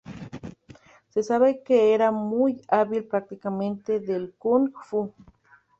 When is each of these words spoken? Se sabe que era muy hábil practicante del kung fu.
Se 1.09 1.21
sabe 1.21 1.61
que 1.61 1.93
era 1.93 2.09
muy 2.11 2.59
hábil 2.69 3.03
practicante 3.05 3.99
del 3.99 4.33
kung 4.35 4.73
fu. 4.85 5.13